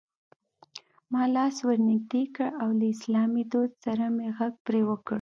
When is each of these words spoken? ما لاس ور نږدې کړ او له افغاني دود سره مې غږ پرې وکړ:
ما 1.11 1.21
لاس 1.35 1.55
ور 1.67 1.77
نږدې 1.89 2.23
کړ 2.35 2.47
او 2.61 2.69
له 2.79 2.87
افغاني 2.95 3.43
دود 3.51 3.71
سره 3.83 4.05
مې 4.15 4.27
غږ 4.37 4.53
پرې 4.65 4.81
وکړ: 4.89 5.09